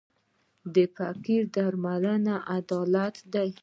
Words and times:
د 0.73 0.75
فقر 0.95 1.41
درمل 1.55 2.25
عدالت 2.57 3.15
دی. 3.33 3.49